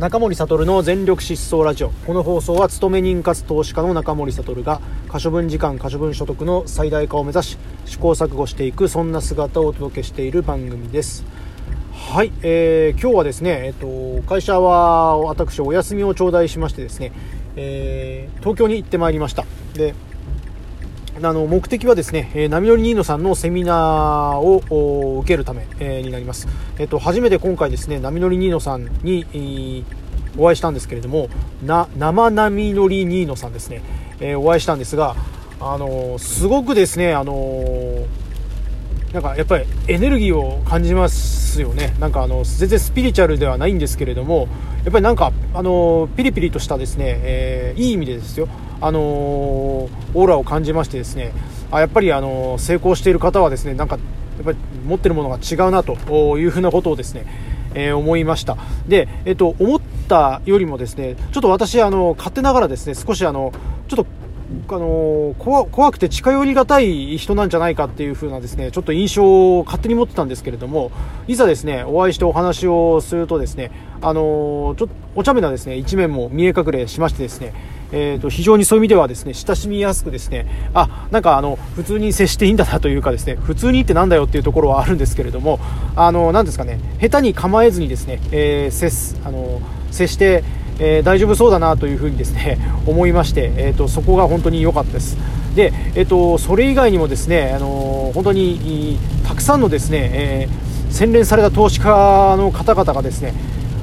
[0.00, 1.90] 中森悟の全力疾走ラジオ。
[1.90, 11.22] この放送は勤め人かつ投資家の中森悟が可処分時間可処分所得の最大化を目指し試行錯誤していくそんな姿をお届けしている番組です。
[11.92, 17.12] はい、えー、今日はですね、えっと、会社は私お休みを頂戴しましてですね、
[17.56, 19.44] えー、東京に行ってまいりました。
[19.74, 19.94] で
[21.22, 26.48] あの目的はですね、えー、波乗りニーノさんのセミナーを受けるため、えー、になります。
[26.78, 29.84] えっ、と、初めて今回ですね、波乗りニーノさんに、えー、
[30.38, 31.28] お会いしたんですけれども、
[31.62, 33.82] な、生波乗りニーノさんですね、
[34.20, 35.14] えー、お会いしたんですが、
[35.60, 38.06] あのすごくですね、あの
[39.12, 41.94] なんかやっぱりエネルギーを感じますよね。
[41.98, 44.46] なんかあの、全然スピリチュアルではないんですけれども、
[44.84, 48.48] やっぱりなんか、あのピリピリとしたですね、えいい意味でですよ、
[48.80, 51.32] あのー、オーラを感じましてですね
[51.70, 57.26] あやっぱり、あの成功している方はですねなんかやっぱり持ってるものが違うなというふうなことをですね、
[57.74, 58.56] えー、思いました
[58.88, 63.52] で、えっと、思ったよりもですねちょっと私あの勝手ながらですね少しあの
[63.88, 64.06] ちょっと
[64.68, 70.90] あの怖怖くて近寄りがたい人なんじゃないかっていう風なですねちょっと印象を勝手に持ってたんですけれども
[71.28, 73.70] いざですねお会いしてお話をするとですね
[74.02, 77.52] あのちょっとお茶目なですね一面も見え隠れしましてですね
[77.92, 85.58] えーと、非常にそういう意味ではですね親しみやすくですねあなんかあの普通に接していいんだなというかですね普通にってなんだよっていうところはあるんですけれども
[85.96, 90.44] あのなんですかね下手に構えずにですね、えー、接あの接して
[90.80, 95.16] えー、大丈夫そうだなというふうにですね 思いまして、えーと、そこが本当に良かったです。
[95.54, 103.34] で、えーと、それ以外にもですね、あのー、本当にたくさんのですね、えー、洗練された投資家の方々がですね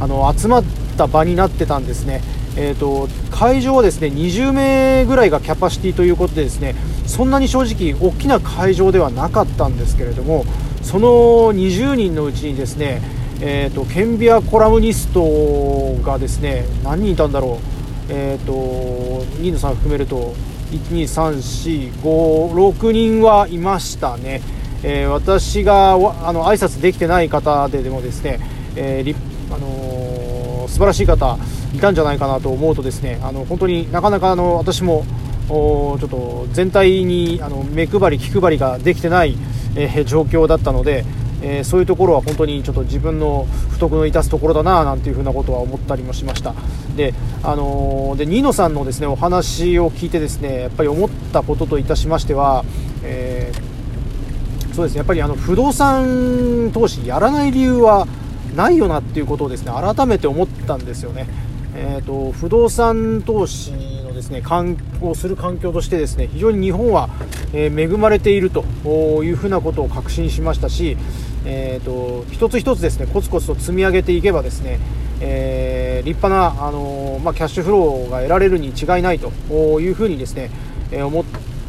[0.00, 0.64] あの集まっ
[0.96, 2.22] た場になってたんですね。
[2.56, 6.74] えーと、会場はですね20名ぐらいがキャパシティということでですね
[7.06, 10.44] そんなに正直大きな会場ではなかったんですけれども
[10.82, 11.08] その
[11.54, 13.00] 20人のうちにですね
[13.42, 17.60] えーと、ケンビアコラムニストがですね何人いたんだろう、
[18.10, 18.52] えーと、
[19.40, 20.34] ニーノさん含めると
[20.72, 24.42] 12345人はいましたね、
[24.82, 25.96] えー、私があ
[26.32, 28.40] の挨拶できてない方ででもですね、
[28.76, 29.16] えー
[29.54, 31.38] あのー、素晴らしい方
[31.74, 35.06] いたんじゃないかなと思うとですねあの本当になかなかあの私も
[35.48, 39.38] ちょっと全体にあの目配り気配りができてない、
[39.76, 41.06] えー、状況だったので、
[41.42, 46.54] えー、そういうところは本当にちょっと自分の不徳の致すところだななんていうふうなことは思ったりもしました
[46.96, 52.64] で,、あのー、でニーノさんのですねお話を聞いてですねやっぱり思ったことといたしましては、
[53.02, 58.06] えー、そうですねやっぱりあの不動産投資やらない理由は
[58.54, 61.26] ないよなっていうことをですね改めて思ったんですよね。
[61.72, 64.42] えーと、不動産投資のですね
[65.00, 67.08] をする環境としてですね非常に日本は、
[67.54, 68.62] え、恵まれていると
[69.24, 70.96] いうふうなことを確信しましたし、
[71.46, 74.78] えーと、一つ一つですねコツコツと積み上げていけばですね、
[75.20, 79.30] えー、立派な、あのー、まあ、キャッシュフローが得られるに違いないと
[79.80, 80.50] いうふうにですね、
[80.90, 81.24] えー思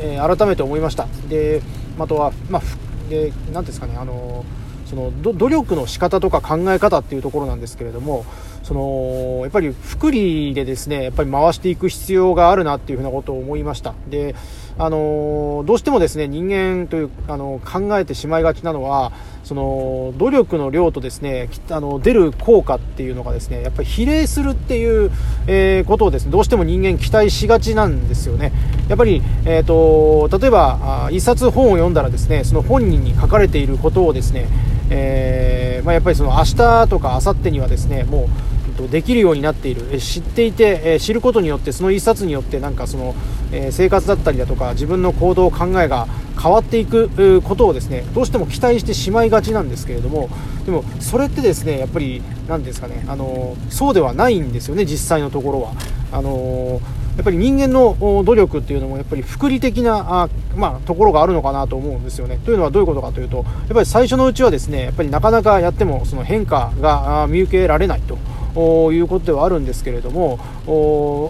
[0.00, 1.06] えー、改めて思いました。
[1.28, 1.62] で
[1.98, 2.62] あとは、まあ、
[3.08, 4.44] で何ですかね、あの
[4.86, 8.26] その努力の仕方とか考え方っていうところなんですけれども
[8.72, 13.94] そのやっぱり福利でですねやっぱり回していく必要があるなっていうふうなことを思いました。
[14.08, 14.34] で
[14.78, 19.12] あのどうしてもですね人間というあの考えてしまいがちなのは
[19.44, 25.10] その努力の量とですねあの出る効果っていうのがですねやっぱり比例するっていう、
[25.46, 28.52] えー、ことをですねどうしても人間期待しがちなんですよね。
[28.88, 34.46] やっぱり、えーと、例えば一冊本を読んだらですねその本人に書かれていることをですね、
[34.88, 38.51] えー、まあ、やっぱりその明日とか明後日にはですねもう
[38.88, 43.14] できるようになっている知っていて知ることによってその一冊によってなんかその
[43.70, 46.06] 生活だったりだとか自分の行動考えが
[46.40, 50.28] 変わっていくことをですねどうしても期待してしまいがちなんですけれども
[50.64, 55.72] でもそれってですねやっぱり何ですかねあのそうではないんですよね実際のところは。
[56.12, 56.80] あの
[57.16, 57.94] やっぱり人間の
[58.24, 62.38] 努力っていうのもやっぱり福利的なあ、まあ、ところがあるのかなと思うんですよね。
[62.42, 68.16] というのはどういうことかというとやっぱり最初のうちはですねやっぱりなかなかやってもその変化が見受けられないと。
[68.54, 70.38] いうことではあるんですけれども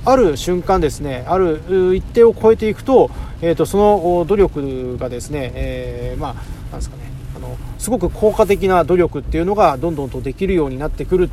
[0.05, 3.11] ある瞬間ですねある一定を超えていくと,、
[3.41, 6.45] えーと、その努力がですね、えー、まあなん
[6.77, 7.05] ですかね
[7.37, 11.31] あのすごく効果的な努力っていうのがどんどんとできるようになってくる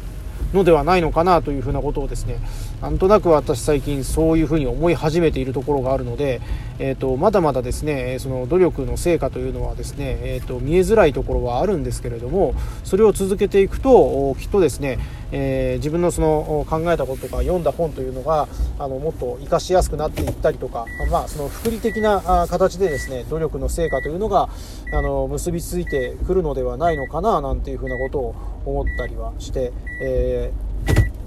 [0.53, 2.37] のではないのかなというふうなことをですね
[2.81, 6.41] なんとなく私最近そういうふうに思い始めているところがあるので、
[6.79, 14.97] えーと、まだまだですねその努力の成果というのはですね、えーと、見えづらいところはあるんですけれどもそれを続けていくときっとですね、
[15.31, 18.47] えー、自分のその考えたこととか読んだ本というのが
[18.79, 24.49] あのもっと活かしやすくなっていったりとか、まあ、その福利的な形でですね努力の成果というのが
[24.93, 28.35] あの結びついてくるのではないのかななんていうふうなことを
[28.65, 30.68] 思ったりはして、えー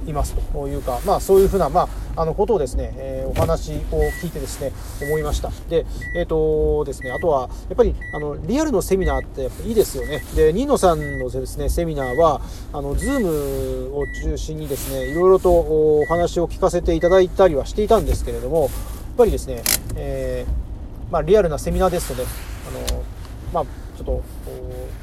[0.06, 4.72] いますというか、まあ、そういうふうな、まあ、あのことをですね、えー、お話を聞いてですね
[5.02, 5.50] 思いました。
[5.68, 10.22] で,、えーとですね、あとはやっぱりあのリアルのセミナーってやっぱいいですよね。
[10.34, 12.40] でニーノさんのですねセミナーは
[12.72, 18.70] あの Zoom を中心にですねいろいろとお話を聞かせていただいたりはしていたんですけれどもやっ
[19.16, 19.62] ぱりですね、
[19.96, 20.62] えー
[21.12, 22.24] まあ、リアルなセミナーですとね。
[22.66, 23.02] あの、
[23.52, 23.64] まあ、
[23.96, 24.22] ちょっと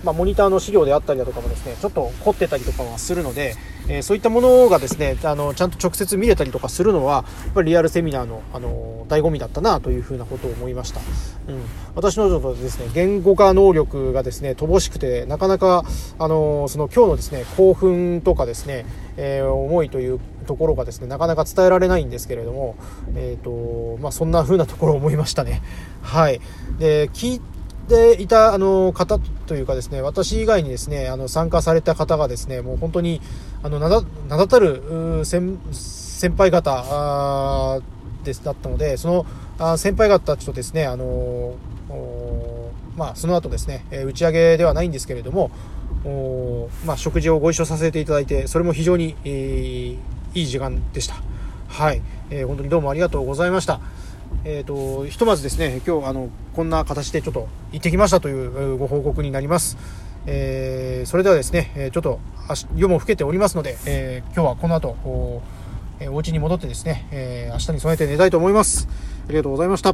[0.04, 3.56] まあ、モニターの資料であったりだとかもですね、ちょっと凝ってたりとかはするので、
[3.90, 11.02] えー、そういったものがですね、あの、ちゃんと直接見れたりとかするのは、やっぱりリアルセミナーの、あの、醍醐味だったなというふうなことを思いました。
[11.48, 11.62] うん。
[11.96, 15.84] 私のちょっとですね、言語化能力がですね、乏しくて、なかなか、
[16.18, 18.86] あの、その今日のですね、興奮とかですね、
[19.18, 22.76] えー、思いというところがですね、なかなか伝えられないんですけれども、
[23.16, 25.62] えっ、ー、と、まあ、そんな風なところを思いましたね。
[26.02, 26.40] はい。
[26.78, 27.42] で、聞
[27.90, 33.22] ていた、あの、方というかですね、私以外にですね、あの、参加された方がですね、もう本当に、
[33.64, 37.82] あの、名だ名だたる先先輩方
[38.24, 39.26] です、だったので、その
[39.58, 41.56] あ先輩方たちとですね、あの、
[42.96, 45.52] まあ、その後ですね、打ち上げではないんですけれども、
[46.86, 49.98] まあ、食事をご一緒させていただいて、それも非常に、えー、
[50.40, 51.16] いい時間でした。
[51.68, 53.80] はい、えー、本当にどうもありがとうございました。
[54.46, 59.78] えーと、ひとまずですね今日あのこんな形でちょっと行ってきましたというご報告になります、
[60.26, 62.20] えー、それではですねちょっと
[62.76, 65.42] 夜も更けておりますので、えー、今日はこの後お
[66.08, 68.88] お家に戻ってですね、えー、明日に備えて寝たいと思います。
[69.28, 69.94] ありがとうございました。